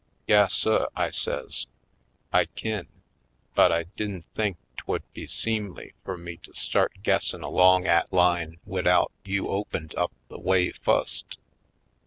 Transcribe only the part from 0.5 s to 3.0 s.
suh," I says, "I kin;